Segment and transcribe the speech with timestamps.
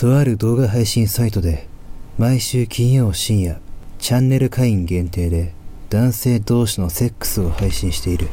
[0.00, 1.68] とある動画配信サイトで
[2.16, 3.60] 毎週金曜深夜
[3.98, 5.52] チャンネル会員限定で
[5.90, 8.28] 男性同士のセックスを配信している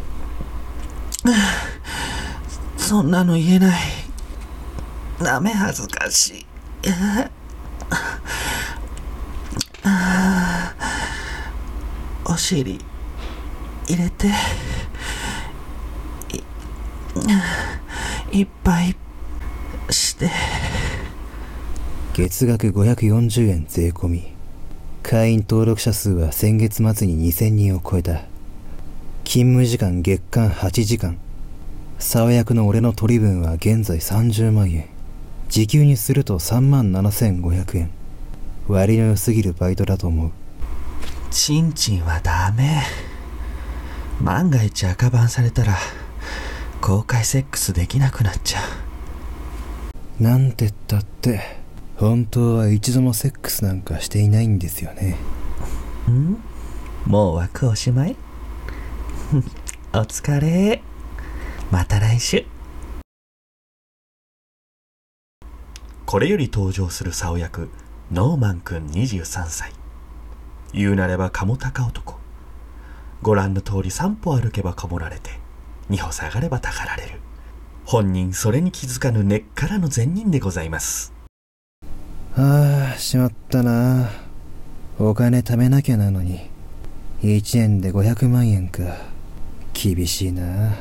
[2.77, 3.81] そんなの言えない。
[5.21, 6.45] ダメ恥ずかしい。
[12.23, 12.79] お尻
[13.89, 14.27] 入れて
[18.31, 18.95] いいっぱい
[19.89, 20.29] して
[22.17, 24.23] 月額540円税込み。
[25.03, 28.23] 会員登録者数は先月末に2000人を超えた。
[29.23, 31.19] 勤務時間月間8時間。
[31.99, 34.89] 沢役の俺の取り分は現在30万円。
[35.49, 37.91] 時給にすると3万7500円。
[38.67, 40.31] 割の良すぎるバイトだと思う。
[41.29, 42.81] チンチンはダメ。
[44.23, 45.77] 万が一赤番されたら
[46.81, 48.59] 公開セックスできなくなっちゃ
[50.19, 50.23] う。
[50.23, 51.56] なんてったって
[51.97, 55.17] 本当は一度もセックスなんかしていないんですよね。
[56.09, 56.37] ん？
[57.07, 58.15] もう枠おしまい？
[59.93, 60.83] お疲れ。
[61.71, 62.45] また来週。
[66.05, 67.69] これより登場する竿役
[68.11, 69.73] ノーマンくん23歳。
[70.73, 72.19] 言うなれば鴨高男。
[73.23, 75.31] ご覧の通り3歩歩けばかもられて
[75.89, 77.19] 2歩下がればたかられる。
[77.85, 81.16] 本人それに気づかぬ根っからの善人でございます。
[82.39, 84.11] ああしまったな。
[84.99, 86.51] お金貯めなきゃなのに。
[87.23, 88.83] 1年で500万円か。
[89.73, 90.75] 厳しいな。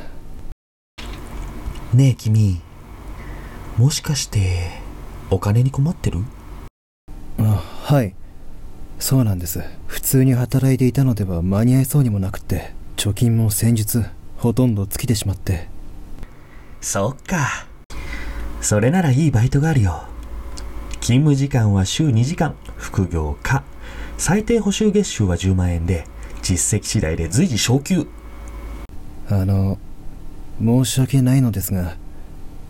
[1.95, 2.61] ねえ君。
[3.75, 4.69] もしかして
[5.31, 6.19] お金に困ってる？
[7.39, 8.13] あはい。
[8.99, 9.63] そうなんです。
[9.87, 12.75] 普通に働いていたのでは間に合いそうにもなくって。
[12.97, 14.03] 貯金も先日
[14.37, 15.69] ほとんど尽きてしまって。
[16.81, 17.65] そっか。
[18.61, 20.03] それならいいバイトがあるよ
[21.07, 22.53] 勤務時間は週2時間。
[22.75, 23.63] 副業か。
[24.17, 26.03] 最低補修月収は10万円で
[26.41, 28.09] 実績次第で随時昇給。
[29.29, 29.77] あの
[30.59, 31.95] 申し訳ないのですが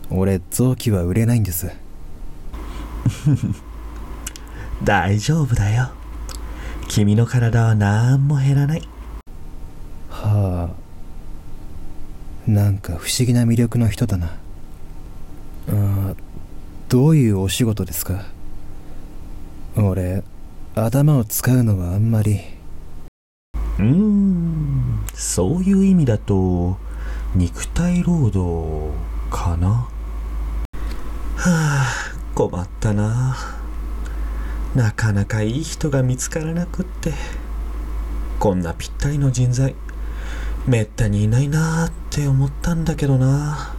[0.08, 1.68] 俺臓器は売れないんです。
[4.84, 5.90] 大丈夫だよ。
[6.86, 8.88] 君の体は何も減らない。
[10.10, 10.70] は
[12.46, 14.36] あなんか不思議な魅力の人だな。
[15.70, 16.14] あ
[16.88, 18.37] どういうお仕事ですか？
[19.80, 20.24] 俺
[20.74, 22.40] 頭を使うのはあんまり。
[23.78, 26.76] うーんそういう意味だと
[27.36, 28.92] 肉体労働
[29.30, 29.68] かな？
[29.68, 29.88] は
[31.36, 31.86] あ
[32.34, 33.36] 困ったな。
[34.74, 37.12] なかなかいい人が見つからなくって。
[38.40, 39.76] こんなぴったりの人材
[40.66, 43.76] めったにいないなーって思ったんだけどな。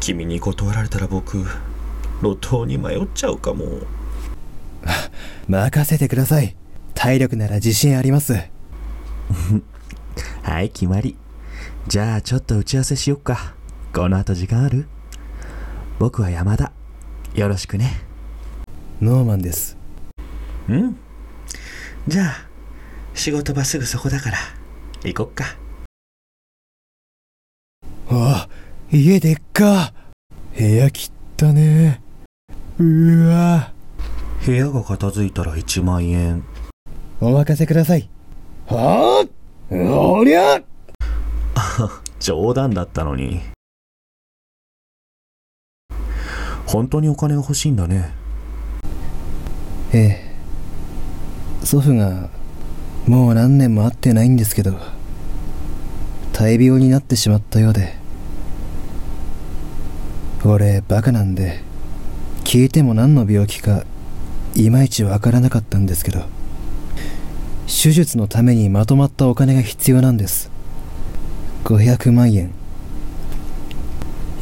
[0.00, 1.46] 君に断られたら僕
[2.22, 3.64] 路頭に迷っちゃうかも。
[5.48, 6.56] 任せてください。
[6.94, 8.34] 体力なら自信あります。
[10.42, 11.16] はい決まり。
[11.86, 13.54] じゃあちょっと打ち合わせしよっか。
[13.94, 14.86] この後時間ある？
[15.98, 16.72] 僕は山田。
[17.34, 18.00] よろしくね。
[19.00, 19.76] ノーマンです。
[20.68, 20.96] うん？
[22.06, 22.46] じゃあ
[23.14, 24.38] 仕事場すぐそこだから。
[25.04, 25.44] 行こっか。
[28.10, 28.48] あ
[28.90, 29.92] 家でっか。
[30.56, 32.00] 部屋切ったね。
[32.78, 33.72] うわ
[34.44, 36.44] 部屋が片付いたら1万円。
[37.20, 38.08] お任せください。
[38.66, 39.24] は
[39.70, 39.74] あ？
[39.74, 40.62] おりゃ！
[42.20, 43.40] 冗談だったのに。
[46.66, 48.12] 本当にお金が欲しいんだね。
[49.92, 50.28] ええ。
[51.64, 52.30] 祖父が
[53.06, 54.78] もう何年も会ってないんですけど
[56.32, 57.94] 大病になってしまったようで
[60.44, 61.60] 俺バカなんで
[62.44, 63.84] 聞いても何の病気か
[64.58, 66.24] いまいちわからなかったんですけど
[67.66, 70.50] 手術のためにまとまったお金が必要なんです。
[71.64, 72.52] 500万円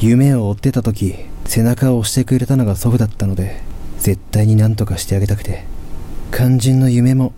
[0.00, 3.60] 夢を追ってた時背中を押してくれたのが祖父だったので
[3.98, 5.64] 絶対に何とかしてあげたくて。
[6.32, 7.32] 肝心の夢も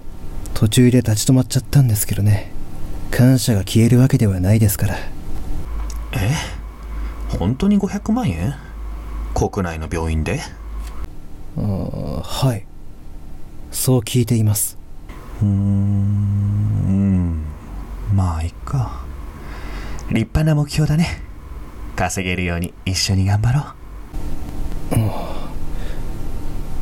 [0.55, 2.51] 途中で立ち止まっちゃったんですけどね。
[3.11, 4.97] 感謝が消えるわけではないですから。
[6.15, 6.35] え？
[7.39, 8.55] 本当に500万円
[9.35, 10.41] 国内の病院で？
[11.57, 11.63] ああ
[12.23, 12.65] はい
[13.71, 14.77] そう聞いています。
[15.41, 17.45] うーん。
[18.15, 19.05] まあいっか。
[20.09, 21.23] 立派な目標だね。
[21.97, 23.61] 稼げるように一緒に頑張ろ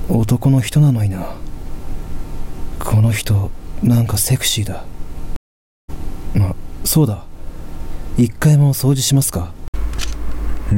[0.09, 0.19] う。
[0.21, 1.35] 男の人なのにな。
[2.79, 3.51] この人
[3.83, 4.85] なんかセクシーだ。
[6.39, 6.55] あ
[6.85, 7.25] そうだ。
[8.17, 9.53] 一回も掃除しますか？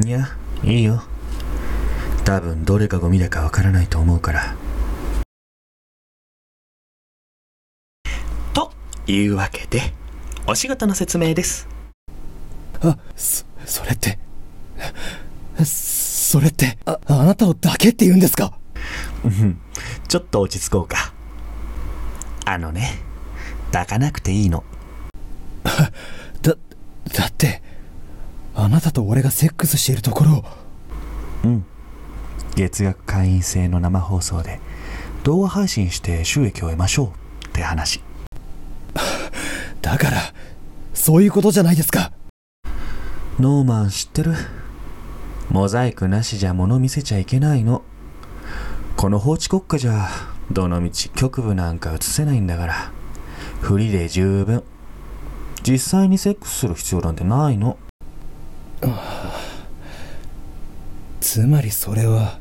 [0.05, 0.29] いや
[0.65, 1.03] いいよ。
[2.25, 4.57] 多分どれがゴミだかわからないと思うから
[9.09, 9.95] いうわけで
[10.47, 11.69] お仕事の説明です。
[12.81, 14.19] あ、そ、それって、
[15.65, 18.53] それって、あ、あなたをだけって言うんですか？
[19.25, 19.61] うん
[20.09, 21.13] ちょっと落ち着こうか。
[22.47, 22.99] あのね
[23.73, 24.65] 抱かなくていいの。
[26.43, 26.55] だ、
[27.15, 27.63] だって、
[28.55, 30.45] あなたと俺がセックスしているところを、
[31.45, 31.65] うん。
[32.55, 34.61] 月額会員制の生放送で
[35.25, 37.13] 動画配信して収益を得ましょ
[37.45, 38.03] うって話
[39.89, 40.21] だから、
[40.93, 42.13] そういうことじゃないですか。
[43.41, 44.35] ノーマン知ってる？
[45.49, 47.83] モザイクなしじゃ物見せちゃいけないの。
[48.99, 50.11] この法治国家じゃ
[50.53, 52.93] どのみち局部なんか映せないんだから。
[53.63, 54.63] フリで十分。
[55.63, 57.79] 実際にセックスする必要なんてないの。
[61.23, 62.41] つまりそれは、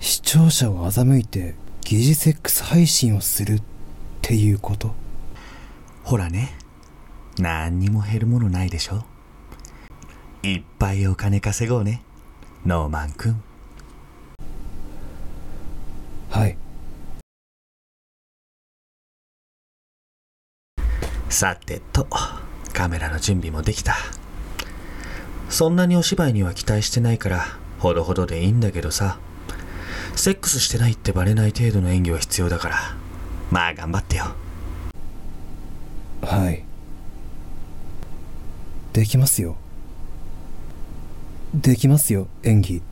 [0.00, 3.62] 視聴者を欺いて疑似セックス配信をするっ
[4.22, 4.92] ていうこと
[6.08, 6.56] ほらね。
[7.38, 9.04] 何にも減るものないでしょ。
[10.42, 12.02] いっぱいお金稼ごうね。
[12.64, 13.42] ノーマンくん
[16.30, 16.56] はい。
[21.28, 22.06] さてと
[22.72, 23.94] カメラの準備もできた。
[25.50, 27.44] そんなにお芝居には期待してないから
[27.80, 29.18] ほどほどでいいんだけどさ。
[30.16, 32.76] セックスしてないってバレない程度の演技は必要だから
[33.50, 34.47] まあ頑張ってよ
[36.28, 36.62] はい。
[38.92, 39.56] できますよ。
[41.54, 42.82] できますよ、演技。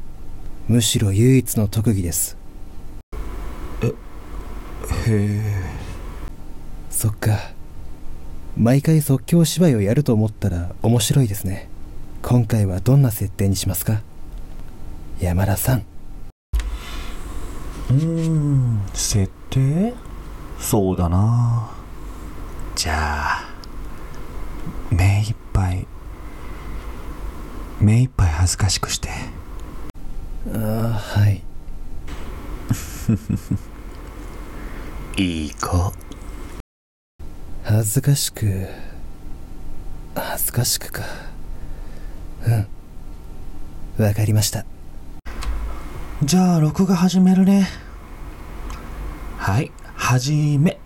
[0.68, 2.38] むしろ唯一の特技です。
[3.82, 3.90] へ
[5.08, 5.62] え
[6.88, 7.52] そっか。
[8.56, 11.68] 毎回即興芝居をやると思ったら面白いですね。
[12.22, 14.00] 今回はどんな設定にしますか？
[15.20, 15.84] 山田さん。
[17.90, 19.92] うーん設定？
[20.58, 21.75] そうだな
[22.76, 23.48] じゃあ
[24.90, 25.86] 目いっぱい
[27.80, 29.08] 目いっぱい恥ずかしくして
[30.54, 31.42] ああ、はい。
[35.22, 35.92] いい子
[37.64, 38.68] 恥ずかしく。
[40.14, 41.02] 恥ずかしくか。
[42.46, 44.04] うん。
[44.04, 44.64] わかりました。
[46.22, 47.68] じゃあ録画始めるね
[49.36, 50.78] はい始め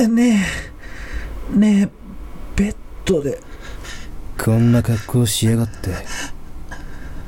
[0.00, 0.46] えね
[1.52, 1.88] えねえ
[2.54, 3.40] ベッドで。
[4.40, 5.90] こんな格好しやがって。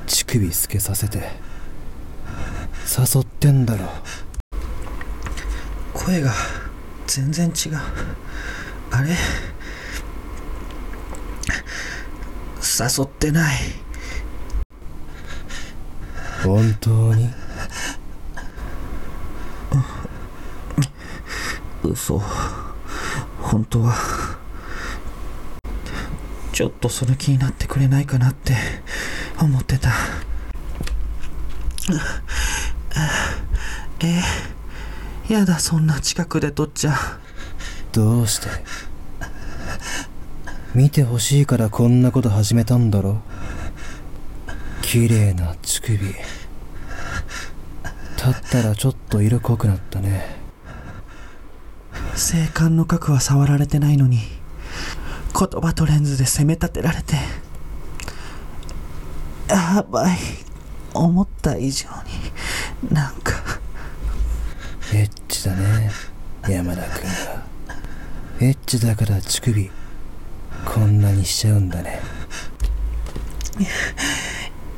[0.06, 1.18] 乳首透けさせて。
[2.96, 3.88] 誘ってんだろ。
[5.92, 6.32] 声が
[7.08, 7.78] 全然違う。
[8.92, 9.10] あれ？
[9.10, 9.16] 誘
[13.04, 13.56] ってない。
[16.44, 17.30] 本当に？
[21.82, 22.20] 嘘。
[23.40, 23.94] 本当は
[26.52, 28.54] ちょっとその気になってくれないかなって
[29.40, 29.90] 思ってた。
[34.02, 36.94] えやだそんな近くで撮っちゃ。
[37.92, 38.48] どうして？
[40.74, 43.22] 見てほしいからこんなこと始めたんだろ？
[44.82, 45.98] 綺麗な乳首。
[45.98, 46.16] 立
[48.28, 50.39] ったらちょっと色濃くなったね。
[52.20, 57.14] 性感の核は触られてないのに言葉とレンズで責め立てられて
[59.48, 60.16] やばい
[60.94, 61.88] 思った以上
[62.82, 63.32] になんか。
[64.92, 65.90] エッチだね
[66.48, 67.44] 山田君が。
[68.40, 69.70] エッチだから乳首
[70.64, 72.00] こんなにしちゃうんだね。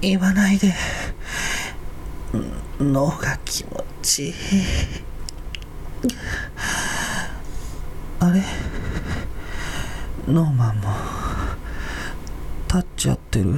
[0.00, 0.68] 言わないで。
[2.78, 4.34] ん脳が気持ちいい
[8.24, 8.40] あれ？
[10.28, 10.90] ノーマンも
[12.68, 13.56] 立っちゃってる。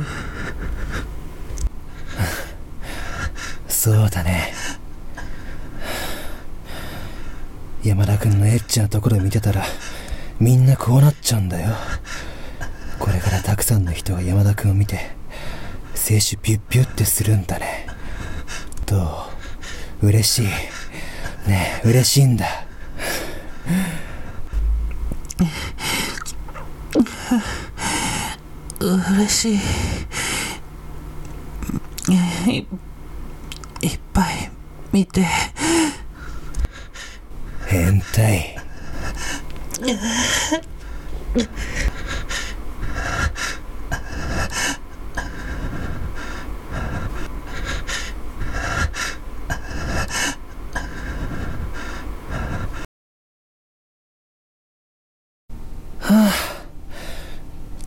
[3.68, 4.54] そうだね。
[7.82, 9.66] 山田君のエッチなところ見てたら
[10.40, 11.74] みんなこうなっちゃうんだよ。
[12.98, 15.10] これからたくさんの人が山田君を見て
[15.94, 17.86] 精子ビュッビュッてするんだね。
[18.86, 19.26] ど
[20.00, 20.46] う嬉しい。
[21.50, 22.46] ねえ嬉しいんだ。
[28.96, 29.58] 嬉しい。
[32.52, 32.66] い
[33.82, 34.50] いっぱい
[34.92, 35.26] 見て。
[37.66, 38.56] 変態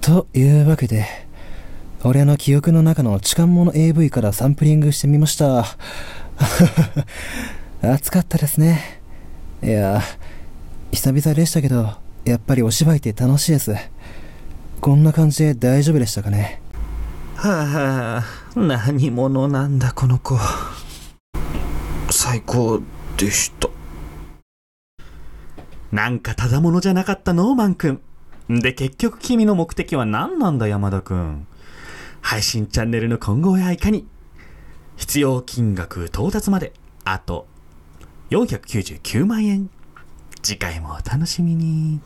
[0.01, 1.05] というわけで、
[2.03, 5.65] 俺の記憶の中の痴漢者 AV からサンプリングしてみました。
[7.81, 9.01] 暑かったですね。
[9.63, 10.01] いや、
[10.91, 11.93] 久々でしたけど、
[12.25, 13.75] やっぱりお芝居って楽しいです。
[14.79, 16.61] こんな感じで大丈夫でしたかね？
[17.35, 20.37] はあ、何者なんだこの子。
[22.09, 22.81] 最高
[23.17, 23.69] でした。
[25.91, 28.01] なんかただものじゃなかったノーマンくん。
[28.49, 31.47] で、結局君の目的は何なんだ山田くん。
[32.21, 34.07] 配信チャンネルの今後やいかに
[34.95, 36.73] 必要金額到達まで
[37.05, 37.47] あと
[38.31, 39.69] 499万円。
[40.41, 41.99] 次回もお楽しみに。